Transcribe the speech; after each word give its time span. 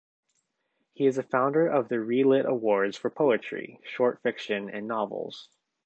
He 0.93 1.05
is 1.05 1.17
the 1.17 1.21
founder 1.21 1.67
of 1.67 1.87
the 1.87 1.97
ReLit 1.97 2.45
Awards 2.45 2.97
for 2.97 3.11
poetry, 3.11 3.79
short 3.83 4.19
fiction 4.23 4.67
and 4.67 4.87
novels. 4.87 5.49